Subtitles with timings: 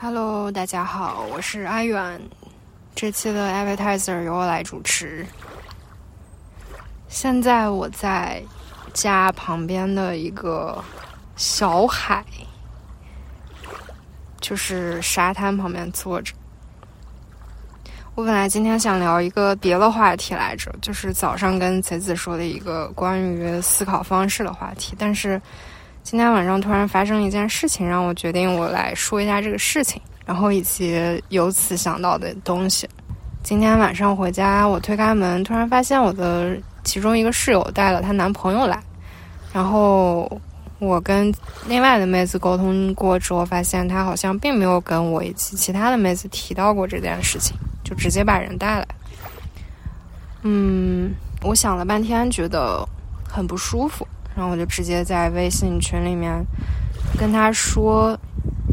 [0.00, 2.20] Hello，大家好，我是阿远。
[2.94, 5.26] 这期的 Advertiser 由我来主持。
[7.08, 8.40] 现在我在
[8.94, 10.80] 家旁边的一个
[11.34, 12.24] 小海，
[14.40, 16.32] 就是沙滩旁边坐着。
[18.14, 25.42] 我本来今天想聊一个别的话题来着，就是早上跟贼子说的一个关于思考方式的话题，但是。
[26.10, 32.88] 今天晚上突然发生一件事情，让我决定我来说一下这个事情，然后以及由此想到的东西。
[33.42, 38.82] 今天晚上回家，我推开门，突然发现我的其中一个室友带了她男朋友来。
[39.52, 40.40] 然后
[40.78, 41.30] 我跟
[41.66, 48.88] 另外的妹子沟通过之后，发现她好像并没有跟我以及其他的妹子提到过这件事情，就直接把人带来。
[50.40, 51.12] 嗯，
[51.42, 52.82] 我想了半天，觉得
[53.28, 54.08] 很不舒服。
[54.38, 56.40] 然后我就直接在微信群里面
[57.18, 58.16] 跟他说：“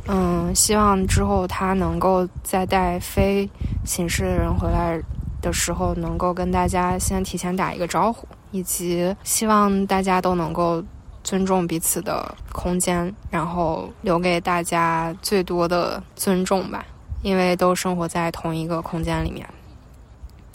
[0.06, 3.50] 嗯，希望之后他能够在带非
[3.84, 5.02] 寝室的人回来
[5.42, 10.84] 的时候，能够跟大家先提前打一个招呼，以及希望大家都能够
[11.24, 16.86] 尊重彼此的空间，然后留给大家最多的尊重吧。
[17.24, 19.44] 因为都生活在同一个空间里面，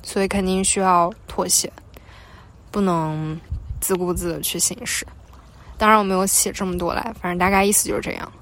[0.05, 1.69] 所以肯定需要妥协，
[2.71, 3.37] 不能。”
[3.81, 5.07] 自顾自的去行事，
[5.79, 8.33] 当然我没有写这么多来，反正大概意思就是这样。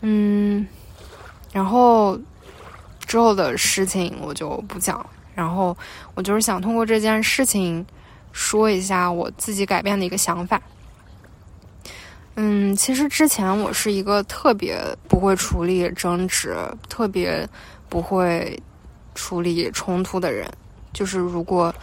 [0.00, 0.66] 嗯，
[1.52, 2.18] 然后
[3.00, 5.06] 之后的事情我就不讲了。
[5.34, 5.76] 然后
[6.14, 7.84] 我就是想通过这件事情
[8.30, 10.62] 说一下我自己改变的一个想法。
[12.36, 16.56] 嗯，其实之前我是一个特别不会处理争执、
[16.88, 17.48] 特别
[17.88, 18.56] 不会
[19.14, 20.48] 处理冲突的人，
[20.92, 21.74] 就是如果。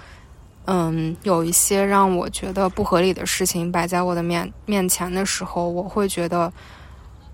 [0.66, 6.54] 嗯，有一些让我觉得不合理的事情摆在我的面面前的时候，我会觉得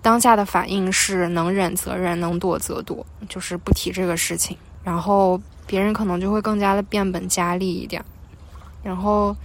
[0.00, 4.56] 当下的反应是能忍则忍，能躲则躲，就是不提这个事情。
[4.82, 8.02] 然后别人可能就会更加的变本加厉一点。
[8.82, 9.36] 然后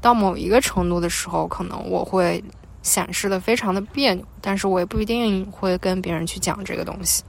[0.00, 2.42] 到某一个程度的时候，可能我会
[2.82, 7.24] 显示的非常的别扭，但是我也不一定会跟别人去讲这个东西。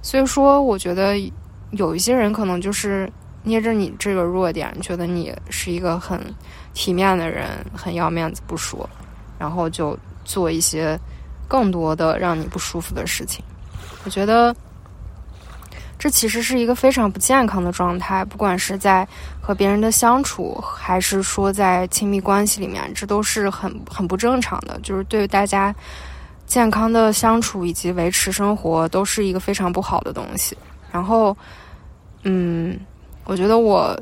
[0.00, 1.14] 所以说，我觉得
[1.72, 3.12] 有一些人可能就是。
[3.42, 6.20] 捏着你这个弱点，觉得你是一个很
[6.74, 8.88] 体面的人，很要面子不说，
[9.38, 10.98] 然后就做一些
[11.48, 13.44] 更多的让你不舒服的事情。
[14.04, 14.54] 我觉得
[15.98, 19.06] 这其实是一个非常不健康的状态，不管是在
[19.40, 24.78] 和别人的相处，还是说在亲密关系里面，这都是很 很不正常的。
[24.82, 25.74] 就是对大家
[26.46, 30.56] 健康的相处以及维持生活，都是一个非常不好的东西。
[30.92, 31.36] 然后，
[32.22, 32.78] 嗯。
[33.30, 33.96] 我觉得我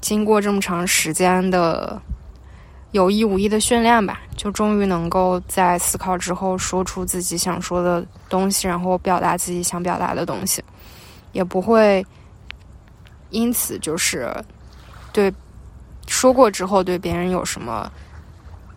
[0.00, 2.00] 经过这么长时间的
[2.92, 10.64] 有意无意的训练吧，就终于能够在思考之后说出自己想说的东西，然后表达自己想表达的东西，
[11.32, 12.02] 也不会
[13.28, 14.34] 因此就是
[15.12, 15.30] 对
[16.06, 17.86] 说过之后对别人有什么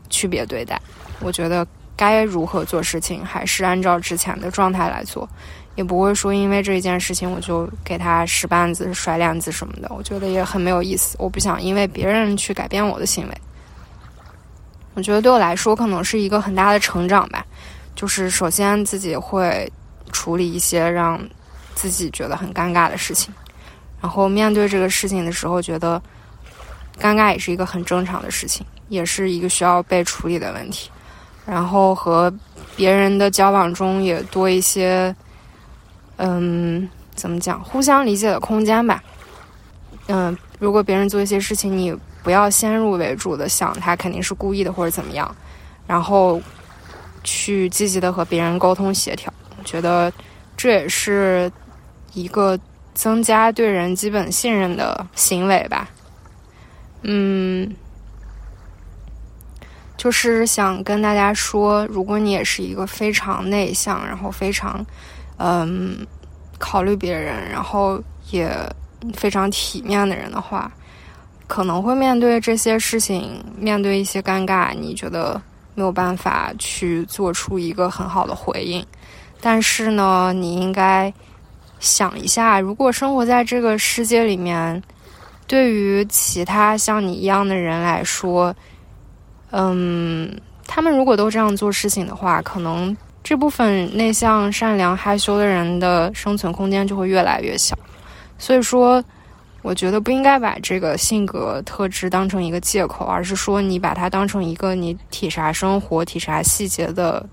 [0.10, 0.78] 区别对待。
[1.22, 1.66] 我觉得
[1.96, 5.30] 该如何做事情，还是按照之前的状态来做。
[5.76, 11.16] 也不会说因为这一件事情我就给他使绊子、甩脸子什么的，我觉得也很没有意思。
[11.18, 13.34] 我不想因为别人去改变我的行为。
[14.94, 17.44] 我觉得对我来说可能是一个很大的成长吧，
[17.96, 19.68] 就是首先自己会
[20.12, 21.20] 处理一些让
[21.74, 23.34] 自己觉得很尴尬的事情，
[24.00, 26.00] 然后面对这个事情的时候，觉得
[27.02, 30.92] 尴尬也是一个很正常的事情，也是一个需要被处理的问题。
[31.48, 32.32] 然后和
[32.76, 35.14] 别人的交往中也多一些。
[36.26, 37.62] 嗯，怎么讲？
[37.62, 39.04] 互相理解的空间吧。
[40.08, 45.36] 嗯，如果别人做一些事情，你不要先入为主的想他肯定是故意的或者怎么样，
[45.86, 46.42] 然后
[47.26, 49.34] 去积极的和别人沟通协调。
[49.60, 50.12] 我觉得
[50.56, 51.52] 这也是
[52.14, 52.58] 一个
[52.94, 55.90] 增加对人基本信任的行为吧。
[57.02, 57.70] 嗯，
[59.98, 64.86] 就是想跟大家说，如果你也是一个非常内向，然后非常。
[65.38, 66.06] 嗯，
[66.60, 68.50] 考虑别人，然后也
[69.14, 70.72] 非常体面的人的话，
[71.48, 75.42] 可能会面对这些事情，面对一些尴尬，你觉得
[75.76, 78.86] 没有办法去做出一个很好的回应。
[79.42, 81.12] 但是呢，你应该
[81.80, 84.82] 想一下，如果生活在这个世界里面，
[85.48, 88.56] 对于其他像你一样的人来说，
[89.52, 90.34] 嗯，
[90.66, 92.96] 他们如果都这样做事情的话，可能。
[93.24, 97.74] 这部分内向、善良、害羞的人的生存空间就会越来越小，
[98.38, 99.02] 所以说，
[99.62, 107.26] 我觉得不应该把这个性格特质当成一个借口，而是说你把它当成一个你体察生活、体察细节的，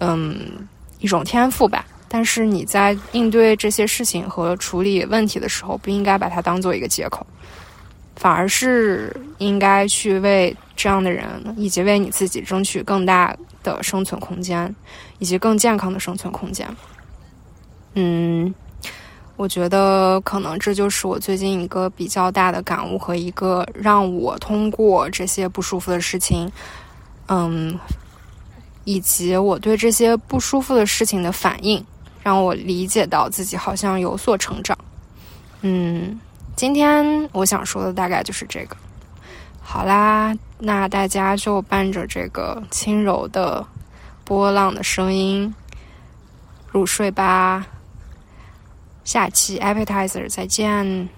[0.00, 0.68] 嗯，
[0.98, 1.86] 一种天赋吧。
[2.08, 7.26] 但是你在应对这些事情和处理问题的时候，不应该把它当做一个借口，
[8.14, 11.24] 反而是应该去为这样的人
[11.56, 14.72] 以及为你自己争取更大的生存空间，
[15.18, 16.68] 以及更健康的生存空间。
[17.94, 18.54] 嗯，
[19.36, 26.50] 我觉得可能这就是我最近一个比较大的感悟和一个让我通过这些不舒服的事情，
[27.28, 27.76] 嗯，
[28.84, 31.84] 以及我对这些不舒服的事情的反应。
[32.22, 34.76] 让我理解到自己好像有所成长。
[35.60, 36.18] 嗯，
[36.56, 38.76] 今天我想说的大概就是这个。
[39.68, 43.66] 好啦，那大家就伴着这个轻柔的
[44.24, 45.52] 波浪的声音
[46.70, 47.66] 入睡吧。
[49.04, 51.08] 下期 appetizer 再见。